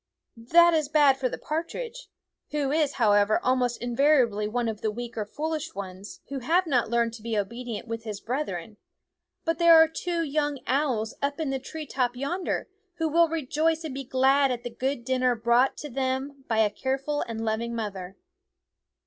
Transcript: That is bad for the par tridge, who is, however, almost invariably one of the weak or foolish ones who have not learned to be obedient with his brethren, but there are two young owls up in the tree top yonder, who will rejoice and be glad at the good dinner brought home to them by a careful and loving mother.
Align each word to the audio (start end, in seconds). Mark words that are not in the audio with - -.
That 0.35 0.73
is 0.73 0.89
bad 0.89 1.17
for 1.19 1.29
the 1.29 1.37
par 1.37 1.63
tridge, 1.63 2.09
who 2.49 2.71
is, 2.71 2.93
however, 2.93 3.39
almost 3.43 3.79
invariably 3.79 4.47
one 4.47 4.67
of 4.67 4.81
the 4.81 4.89
weak 4.89 5.15
or 5.15 5.25
foolish 5.27 5.75
ones 5.75 6.21
who 6.29 6.39
have 6.39 6.65
not 6.65 6.89
learned 6.89 7.13
to 7.13 7.21
be 7.21 7.37
obedient 7.37 7.87
with 7.87 8.03
his 8.03 8.19
brethren, 8.19 8.77
but 9.45 9.59
there 9.59 9.75
are 9.75 9.87
two 9.87 10.23
young 10.23 10.57
owls 10.65 11.13
up 11.21 11.39
in 11.39 11.51
the 11.51 11.59
tree 11.59 11.85
top 11.85 12.15
yonder, 12.15 12.67
who 12.95 13.09
will 13.09 13.29
rejoice 13.29 13.83
and 13.83 13.93
be 13.93 14.03
glad 14.03 14.49
at 14.49 14.63
the 14.63 14.71
good 14.71 15.05
dinner 15.05 15.35
brought 15.35 15.69
home 15.73 15.77
to 15.77 15.89
them 15.91 16.45
by 16.47 16.57
a 16.57 16.71
careful 16.71 17.21
and 17.27 17.45
loving 17.45 17.75
mother. 17.75 18.17